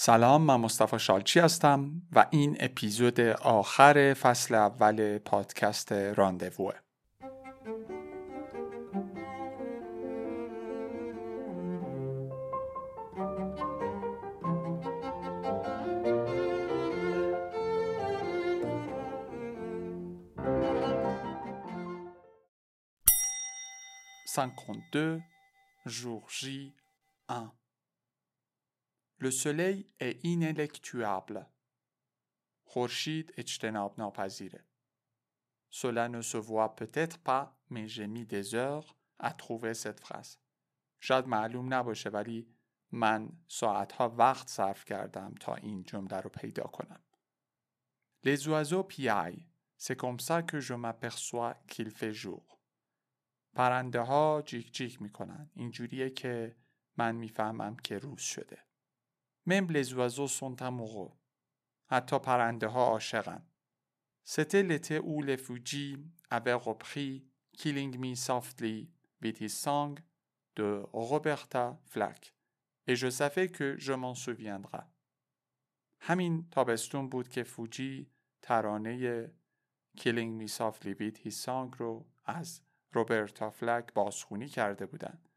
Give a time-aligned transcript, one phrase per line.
[0.00, 6.74] سلام من مصطفی شالچی هستم و این اپیزود آخر فصل اول پادکست راندووه.
[24.34, 25.20] Cinquante-deux,
[25.86, 26.04] J
[27.30, 27.57] 1
[29.20, 31.46] Le soleil est inélectuable.
[32.64, 34.64] خورشید اجتناب ناپذیره.
[35.70, 40.38] Cela ne se voit peut-être pas, mais j'ai mis des heures à trouver cette phrase.
[41.00, 42.54] شاید معلوم نباشه ولی
[42.92, 47.04] من ساعتها وقت صرف کردم تا این جمله رو پیدا کنم.
[48.24, 49.46] Les oiseaux piaillent.
[49.76, 52.58] C'est comme ça que je m'aperçois qu'il fait jour.
[53.54, 55.50] پرنده ها جیک جیک می‌کنن.
[55.54, 56.56] اینجوریه که
[56.96, 58.67] من می‌فهمم که روز شده.
[59.48, 61.12] Même les oiseaux sont amoureux.
[61.90, 63.42] حتی پرنده ها عاشقن.
[64.24, 65.96] C'était l'été où les Fuji
[66.30, 67.24] avaient repris
[67.56, 68.90] Killing Me Softly
[69.22, 69.98] with His Song
[70.56, 72.34] de Roberta Flack.
[72.86, 74.84] Et je savais que je m'en souviendrai.
[76.00, 78.10] همین تابستون بود که فوجی
[78.42, 79.26] ترانه
[79.96, 82.60] Killing Me Softly with His Song رو از
[82.92, 85.28] روبرتا فلک بازخونی کرده بودند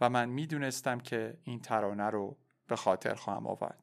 [0.00, 3.77] و من می‌دونستم که این ترانه رو به خاطر خواهم آورد.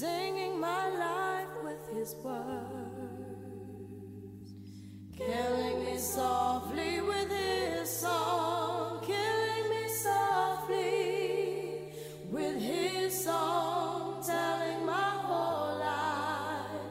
[0.00, 4.48] Singing my life with his words,
[5.16, 10.96] killing me softly with his song, killing me softly
[12.36, 16.90] with his song, telling my whole life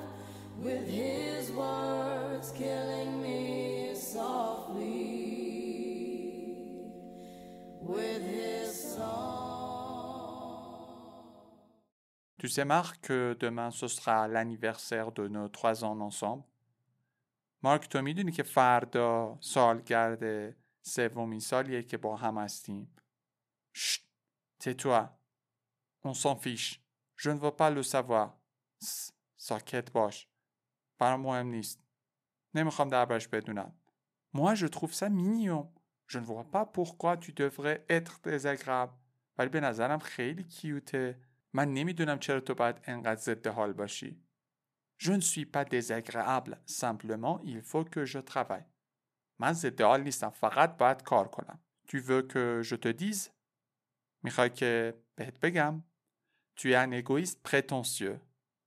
[0.65, 2.98] with his words, killing
[12.39, 16.43] Tu sais, Marc, que demain ce sera l'anniversaire de nos trois ans ensemble.
[17.63, 22.95] مارک تو میدونی که فردا سالگرد سومین سالیه که با هم هستیم.
[23.73, 24.05] شت
[24.59, 25.09] tais-toi.
[26.03, 26.81] On s'en fiche.
[27.15, 28.29] Je ne veux pas le savoir.
[29.37, 30.27] ساکت باش.
[30.99, 31.79] برام مهم نیست.
[32.53, 33.73] نمیخوام دربارش بدونم.
[34.35, 35.71] Moi, je trouve ça mignon.
[36.07, 38.93] Je ne vois pas pourquoi tu devrais être désagréable.
[39.37, 41.19] ولی به نظرم خیلی کیوته.
[41.54, 44.22] من نمی‌دونم چرا تو باید انقدر ضد حال باشی.
[45.02, 46.60] Je ne suis pas désagréable.
[46.66, 48.66] Simplement, il faut que je travaille.
[49.38, 50.30] من ضد حال نیستم.
[50.30, 51.60] فقط باید کار کنم.
[51.88, 53.30] Tu veux que je te dise?
[54.22, 55.84] می‌خوای که بهت بگم؟
[56.56, 58.20] Tu es un égoïste prétentieux.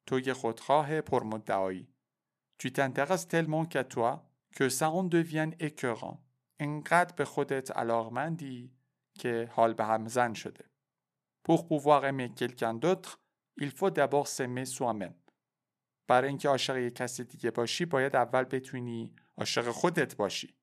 [0.06, 1.88] تو یه خودخواه پرمدعایی.
[2.60, 6.18] Tu t'intéresses tellement qu'à toi que ça en devienne écœurant.
[6.60, 8.72] انقدر به خودت علاقمندی
[9.20, 10.73] که حال به هم زن شده.
[11.44, 13.20] Pour pouvoir aimer quelqu'un d'autre,
[13.58, 15.16] il faut d'abord s'aimer soi-même.
[16.08, 20.56] برای اینکه عاشق یک کسی دیگه باشی باید اول بتونی عاشق خودت باشی.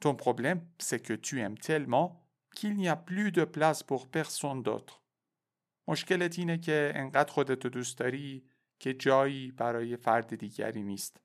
[0.00, 2.24] Ton problème, c'est que tu aimes tellement
[2.54, 5.02] qu'il n'y a plus de place pour personne d'autre.
[5.88, 8.48] مشکلت اینه که انقدر خودتو دوست داری
[8.80, 11.20] که جایی برای فرد دیگری نیست.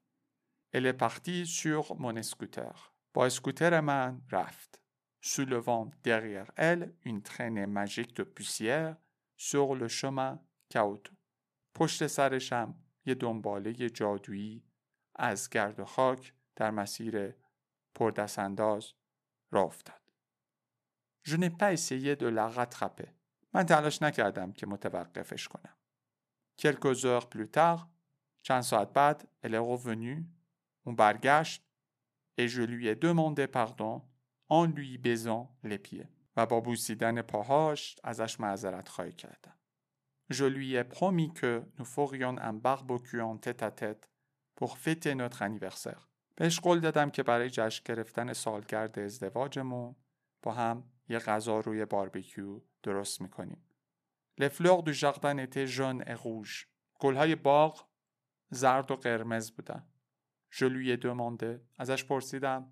[0.75, 2.77] Elle est partie sur mon scooter.
[3.13, 4.82] با اسکوتر من رفت.
[5.25, 8.97] Soulevant derrière elle une traînée magique de poussière
[9.37, 10.39] sur le chemin
[10.69, 11.13] caoutchouc.
[11.73, 12.75] پشت سرشم
[13.05, 14.63] یه دنباله جادویی
[15.15, 17.35] از گرد و خاک در مسیر
[17.95, 18.93] پردستانداز
[19.51, 20.01] را افتاد.
[21.23, 23.09] Je n'ai pas essayé de la rattraper.
[23.53, 25.75] من تلاش نکردم که متوقفش کنم.
[26.57, 27.87] Quelques heures plus tard,
[28.41, 30.23] چند ساعت بعد, elle est revenue,
[30.83, 31.63] اون برگشت
[32.37, 34.12] et je lui ai demandé pardon
[34.53, 39.53] آن لوی بزن لپیه و با بوسیدن پاهاش ازش معذرت خواهی کردم.
[40.31, 44.03] Je lui ai promis que nous ferions un barbecue en tête à tête
[44.55, 46.07] pour fêter notre anniversaire.
[46.35, 49.95] بهش قول دادم که برای جشن گرفتن سالگرد ازدواجمون
[50.43, 53.63] با هم یه غذا روی باربیکیو درست می‌کنیم.
[54.41, 56.67] Les fleurs du jardin étaient jaunes et rouges.
[56.99, 57.87] گلهای باغ
[58.49, 59.83] زرد و قرمز بودن.
[60.51, 61.59] Je lui ai demandé.
[61.77, 62.71] ازش پرسیدم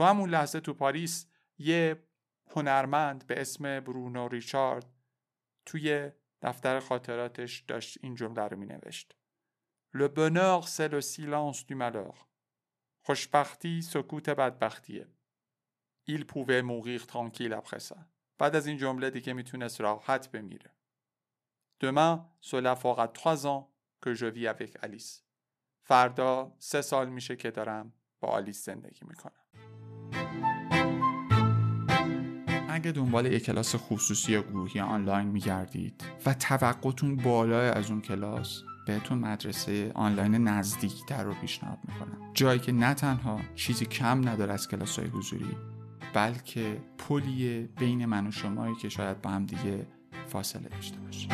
[0.00, 1.26] تو همون لحظه تو پاریس
[1.58, 2.04] یه
[2.50, 4.86] هنرمند به اسم برونو ریچارد
[5.66, 6.10] توی
[6.42, 9.16] دفتر خاطراتش داشت این جمله رو می نوشت.
[9.96, 12.16] Le bonheur c'est le silence du malheur.
[13.02, 15.08] خوشبختی سکوت بدبختیه.
[16.10, 17.98] Il pouvait mourir tranquille après ça.
[18.38, 20.74] بعد از این جمله دیگه می‌تونست راحت بمیره.
[21.84, 23.68] Demain, cela fera trois ans
[24.00, 25.22] que je vis avec Alice.
[25.82, 29.39] فردا سه سال میشه که دارم با آلیس زندگی می‌کنم.
[32.68, 38.62] اگه دنبال یک کلاس خصوصی یا گروهی آنلاین میگردید و توقعتون بالای از اون کلاس
[38.86, 42.30] بهتون مدرسه آنلاین نزدیکتر رو پیشنهاد می‌کنم.
[42.34, 45.56] جایی که نه تنها چیزی کم نداره از کلاس های حضوری
[46.14, 49.86] بلکه پلیه بین من و شمایی که شاید با هم دیگه
[50.26, 51.28] فاصله داشته باشه.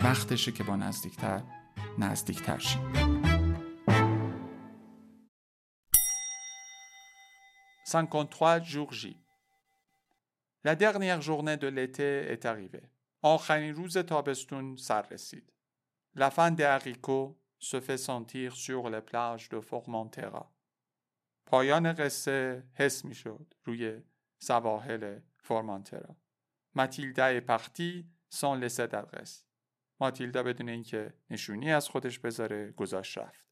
[0.00, 1.42] وقتشه که با نزدیکتر
[1.98, 3.25] نزدیکتر شیم.
[7.85, 9.17] 53 jours J.
[10.63, 12.89] La dernière journée de l'été est arrivée.
[13.23, 15.51] آخرین روز تابستون سر رسید.
[16.15, 20.51] La fin des haricots se fait sentir sur les plages de Formentera.
[21.45, 24.01] پایان قصه حس می شد روی
[24.39, 26.15] سواحل فورمانترا.
[26.75, 29.43] ماتیلدا پختی سان لسه d'adresse.
[29.99, 33.45] ماتیلدا بدون اینکه نشونی از خودش بذاره گذاشت رفت.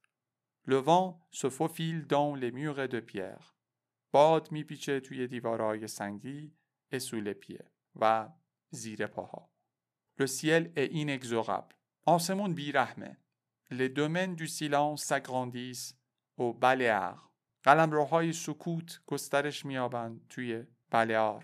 [0.67, 3.55] Le vent se faufile dans les murs de pierre.
[4.14, 6.52] باد میپیچه توی دیوارهای سنگی
[6.92, 8.28] اسول پیه و
[8.70, 9.50] زیر پاها.
[10.20, 11.74] Le ciel est inexorable.
[12.06, 13.16] آسمون بیرحمه.
[13.70, 15.94] Les domaines du silence s'agrandissent
[16.38, 17.30] au Baléares.
[17.64, 21.42] قلمروهای سکوت گسترش میابند توی بalear.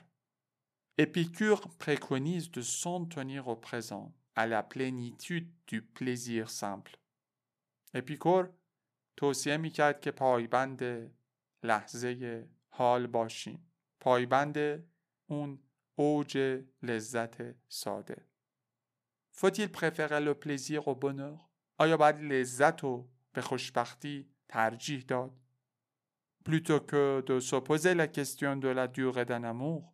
[0.99, 6.97] Épicure préconise de s'en tenir au présent, à la plénitude du plaisir simple.
[7.95, 8.51] اپیکور
[9.17, 11.11] توصیه می‌کرد که پایبند
[11.63, 12.49] لحظه
[12.81, 14.85] حال باشیم پایبند
[15.27, 15.59] اون
[15.95, 18.27] اوج لذت ساده
[19.33, 25.41] faut-il préférer le plaisir au bonheur آیا باید لذت رو به خوشبختی ترجیح داد
[26.49, 29.93] plutôt que de se poser la question de la durée d'un amour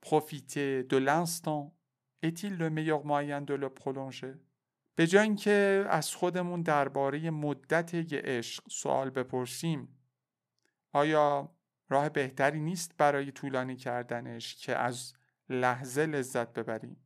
[0.00, 1.76] profiter de l'instant
[2.22, 4.38] est-il le meilleur moyen de le prolonger
[4.96, 9.88] به جای اینکه از خودمون درباره مدت یه عشق سوال بپرسیم
[10.92, 11.53] آیا
[11.88, 15.12] راه بهتری نیست برای طولانی کردنش که از
[15.48, 16.96] لحظه لذت ببریم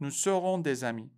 [0.00, 1.10] Nous serons des amis.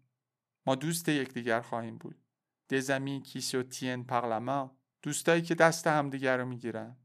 [0.67, 2.25] ما دوست یکدیگر خواهیم بود.
[2.73, 4.71] Des amis qui se tiennent par la main.
[5.03, 6.97] دوستایی که دست همدیگر رو می‌گیرن.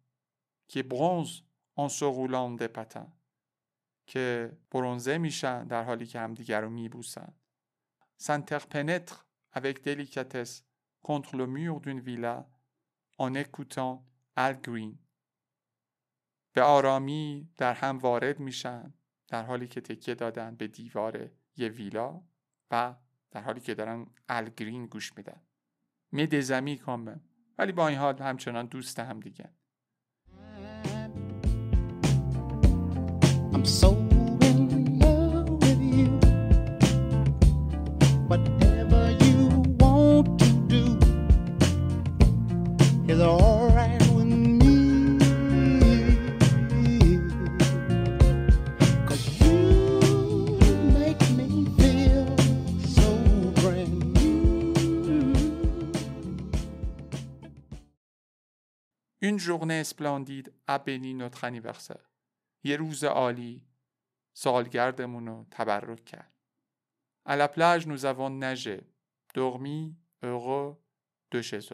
[0.72, 1.44] Qui bronzent
[1.76, 3.12] en se roulant des patins.
[4.08, 7.34] که برونزه میشن در حالی که همدیگر رو میبوسن.
[8.18, 10.64] S'interpénètre avec délicatesse
[11.02, 12.50] contre le mur d'une villa
[13.18, 14.98] en écoutant Al Green.
[16.56, 18.94] به آرامی در هم وارد میشن
[19.28, 22.22] در حالی که تکیه دادن به دیوار یه ویلا
[22.72, 22.96] و
[23.32, 25.42] در حالی که دارن الگرین گوش میدن
[26.12, 27.22] می دزمی کامن
[27.58, 29.50] ولی با این حال همچنان دوست هم دیگه
[33.54, 33.90] I'm so
[34.50, 34.60] in
[35.00, 36.12] love with you.
[38.30, 38.75] Whatever
[59.36, 62.00] این جورنه اسپلاندید ابنی نوتر انیورسر
[62.64, 63.68] یه روز عالی
[64.34, 66.34] سالگردمون رو تبرک کرد.
[67.26, 68.86] à la plage nous avons دورمی،
[69.34, 70.78] dormi heureux
[71.32, 71.74] de chez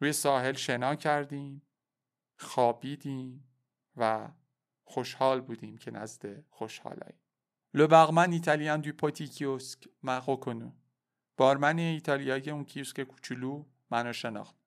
[0.00, 1.62] روی ساحل شنا کردیم
[2.38, 3.48] خوابیدیم
[3.96, 4.28] و
[4.84, 7.18] خوشحال بودیم که نزد خوشحالایی.
[7.76, 10.20] le barman italien du petit kiosque m'a
[11.36, 14.63] بارمن ایتالیایی اون کیوسک کوچولو منو شناخت.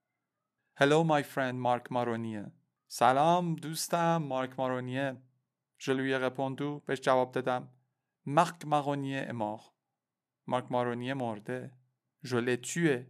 [0.80, 2.52] Hello my friend Mark Maronier.
[2.88, 5.18] سلام دوستم مارک مارونیه.
[5.82, 7.70] Ai répondu بهش جواب دادم.
[8.26, 9.72] مارک مارونیه mort.
[10.48, 11.72] مارک مارونیه مرده.
[12.26, 13.06] L'ai tué.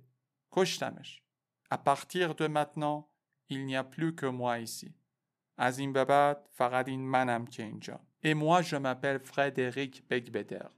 [0.51, 1.23] کشتمش.
[1.71, 3.09] À partir de maintenant,
[3.49, 4.93] il n'y a plus que moi ici.
[5.57, 7.99] از این به بعد فقط این منم که اینجا.
[8.23, 10.69] Et moi je m'appelle Frédéric Becbeder.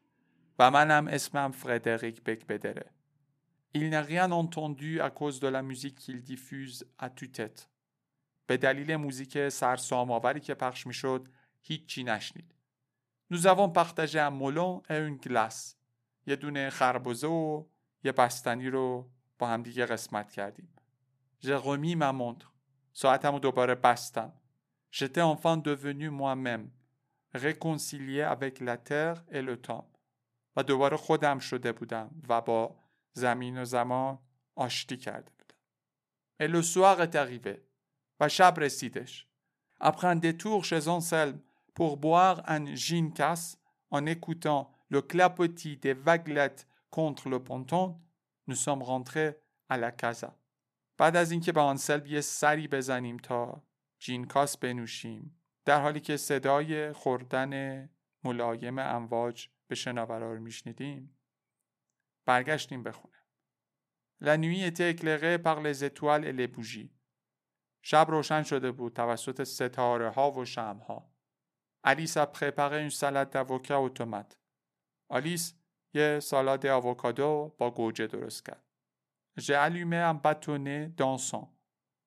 [0.60, 2.99] و منم اسمم فردریک بکبدره.
[3.74, 7.68] Il n'a rien entendu à cause de la musique qu'il diffuse à tue-tête.
[8.48, 11.28] به دلیل موزیک سرسام آوری که پخش می‌شد
[11.62, 12.56] هیچی نشنید.
[13.32, 15.76] Nous avons partagé un melon et une glace.
[16.28, 17.66] یه دونه خربزه و
[18.04, 19.10] یه بستنی رو
[19.40, 20.70] با هم دیگه قسمت کردیم.
[21.44, 22.48] J'ai remis ma montre.
[22.94, 24.34] ساعتم رو دوباره بستم.
[24.92, 26.72] j'étais enfin devenu moi-même,
[27.36, 29.86] réconcilié avec la terre et le temps.
[30.56, 32.76] و دوباره خودم شده بودم و با
[33.14, 34.20] زمین و زمان
[34.56, 36.62] آشتی کرده بودم.
[36.62, 37.58] Soir est arrivé.
[38.20, 39.28] و شب رسیدش.
[39.80, 41.40] Après un détour chez Anselme
[41.74, 43.58] pour boire un gin casse
[43.92, 47.98] en écoutant le clapotis des vaguelettes contre le ponton,
[48.48, 49.38] nous sommes rentrés
[49.70, 49.92] à la.
[50.98, 53.64] بعد از اینکه به آنسلم یه سری بزنیم تا
[54.00, 57.90] جینکاس بنوشیم در حالی که صدای خوردن
[58.24, 61.19] ملایم امواج به شناورا رو میشنیدیم
[62.30, 63.18] برگشتیم به خونه
[64.22, 66.92] La nuit était éclairée par les étoiles et les bougies.
[67.82, 71.12] شب روشن شده بود توسط ستاره ها و شم ها.
[71.84, 74.38] Alice a préparé une salade d'avocat au tomate.
[75.10, 75.54] آلیس
[75.94, 78.64] یه سالاد آووکادو با گوجه درست کرد.
[79.40, 81.48] J'ai allumé un bâtonnet d'encens.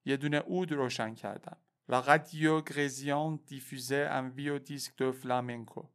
[0.05, 1.57] یه دونه عود روشن کردم.
[1.89, 5.91] La radio grésillante diffusait un vieux disque de flamenco.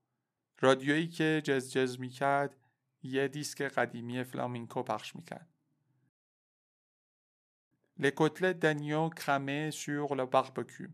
[0.61, 2.66] رادیویی که جز جز می کرد
[3.07, 5.47] یه دیسک قدیمی فلامینکو پخش می‌کرد.
[7.99, 10.87] Les côtelettes d'agneau cramaient sur le barbecue.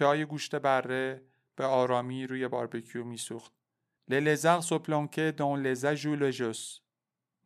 [0.00, 1.22] های گوشت بره
[1.56, 3.52] به آرامی روی باربکیو میسوخت.
[4.08, 6.80] Les lézards se planquaient dans les éléagnus.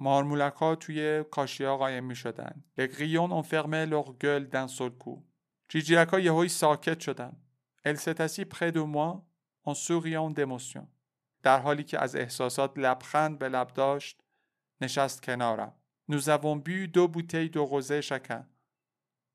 [0.01, 2.65] مارمولک ها توی کاشی ها قایم می شدن.
[2.79, 5.23] لگیون اون فرمه لغ گل دن سلکو.
[5.69, 7.37] جی جی یه های ساکت شدن.
[7.85, 9.27] السه تسی پخی دو ما
[9.63, 10.89] اون سو غیان دموسیون.
[11.43, 14.23] در حالی که از احساسات لبخند به لب داشت
[14.81, 15.75] نشست کنارم.
[16.09, 18.49] نوزوان بی دو بوته دو غزه شکن.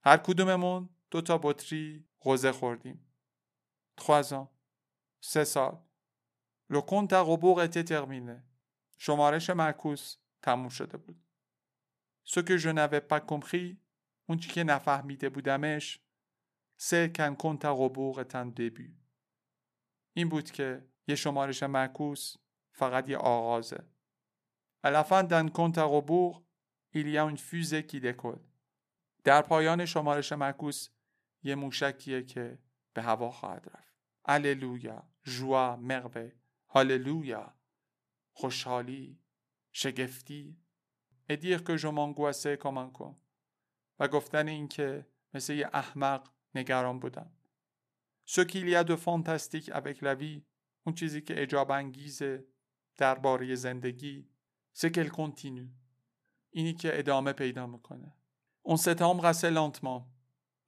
[0.03, 3.11] هر کدوممون دو تا بطری غزه خوردیم.
[3.97, 4.49] خوزم
[5.19, 5.77] سه سال.
[6.69, 8.43] لکون تا غبوغ اتی تقمینه
[8.97, 11.23] شمارش مرکوس تموم شده بود.
[12.23, 13.81] سوک جنوه پکمخی
[14.29, 15.99] اون چی که نفهمیده بودمش
[16.77, 17.07] سه
[17.39, 18.95] کن تا غبوغ تن دبی
[20.13, 22.35] این بود که یه شمارش معکوس
[22.71, 23.83] فقط یه آغازه.
[24.83, 26.43] À la fin d'un compte à rebours,
[26.93, 28.43] il y a une fusée qui décolle.
[29.23, 30.89] در پایان شمارش معکوس
[31.43, 32.59] یه موشکیه که
[32.93, 33.97] به هوا خواهد رفت.
[34.25, 36.31] اللویا، ژوا، مروه،
[36.69, 37.53] هاللویا،
[38.31, 39.19] خوشحالی،
[39.71, 40.57] شگفتی.
[41.29, 43.15] Et dire que je m'angoissais comme un.
[43.99, 47.31] و گفتن این که مثل یه احمق نگران بودم.
[48.25, 50.43] Ce qu'il y a de fantastique avec la vie,
[50.87, 52.45] اون چیزی که اجاب انگیزه
[52.97, 54.29] درباره زندگی
[54.79, 55.69] qu'elle continue.
[56.49, 58.15] اینی که ادامه پیدا می‌کنه.
[58.67, 60.01] On s'est embrassé lentement.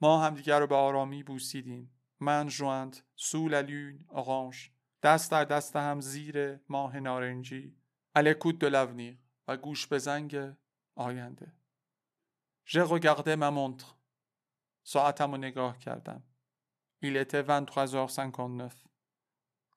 [0.01, 1.91] ما همدیگر رو به آرامی بوسیدیم.
[2.19, 4.71] من sous la lune orange.
[5.03, 7.75] دست در دست هم زیر ماه نارنجی.
[8.15, 9.17] De l'avenir.
[9.47, 10.55] و گوش به زنگ
[10.95, 11.53] آینده.
[12.67, 13.85] Regardé ma montre.
[14.83, 16.23] ساعتم رو نگاه کردم.
[17.03, 18.88] Était 23h59.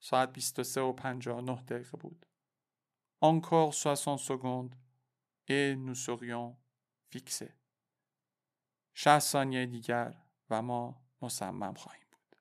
[0.05, 2.27] ساعت 23 و 59 دقیقه بود.
[3.23, 4.75] Encore 60 secondes
[5.49, 6.57] et nous serions
[7.11, 7.53] fixés.
[8.95, 12.37] 60 ثانیه دیگر و ما مصمم خواهیم بود.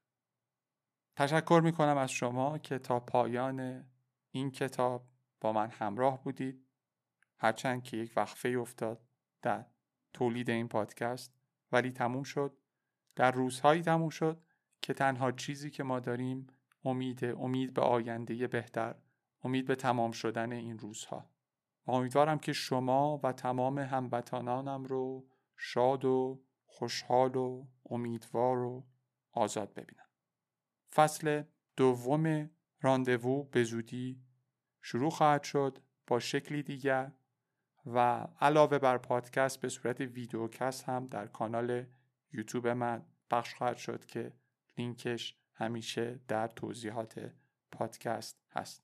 [1.16, 3.86] تشکر می کنم از شما که تا پایان
[4.32, 5.08] این کتاب
[5.42, 6.66] با من همراه بودید.
[7.38, 9.08] هرچند که یک وقفه افتاد
[9.42, 9.66] در
[10.14, 11.34] تولید این پادکست
[11.72, 12.58] ولی تموم شد.
[13.16, 14.44] در روزهایی تموم شد
[14.82, 16.48] که تنها چیزی که ما داریم
[16.86, 18.96] امید امید به آینده بهتر
[19.44, 21.30] امید به تمام شدن این روزها.
[21.88, 25.26] امیدوارم که شما و تمام هموطنانم رو
[25.58, 28.86] شاد و خوشحال و امیدوار و
[29.32, 30.06] آزاد ببینم.
[30.94, 31.44] فصل
[31.78, 32.50] دوم
[32.82, 34.24] راندوو به زودی
[34.82, 37.12] شروع خواهد شد با شکلی دیگر
[37.86, 41.86] و علاوه بر پادکست به صورت ویدیوکست هم در کانال
[42.34, 44.34] یوتیوب من پخش خواهد شد که
[44.78, 47.34] لینکش همیشه در توضیحات
[47.72, 48.84] پادکست هست.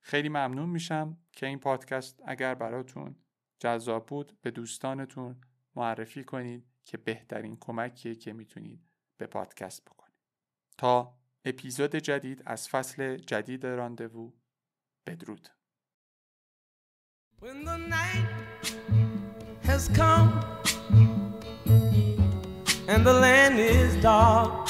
[0.00, 3.16] خیلی ممنون میشم که این پادکست اگر براتون
[3.58, 5.40] جذاب بود به دوستانتون
[5.76, 8.84] معرفی کنید که بهترین کمکیه که می‌تونید
[9.16, 10.14] به پادکست بکنید.
[10.78, 14.32] تا اپیزود جدید از فصل جدید راندوو
[15.06, 15.48] بدرود.
[17.40, 18.64] When the night
[19.62, 20.30] has come
[22.92, 24.69] and the land is dark